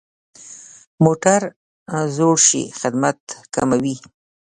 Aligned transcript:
موټر 1.03 1.41
زوړ 2.15 2.35
شي، 2.47 2.63
خدمت 2.79 3.19
کموي. 3.53 3.95